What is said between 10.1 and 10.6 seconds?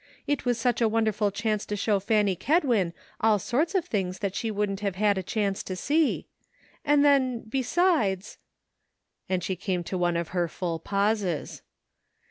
of her